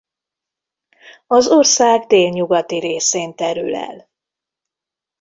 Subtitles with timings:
[1.27, 4.09] Az ország délnyugati részén terül el.